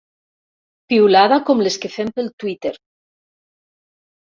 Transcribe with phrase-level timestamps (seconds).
[0.93, 2.75] Piulada com les que fem pel Twitter.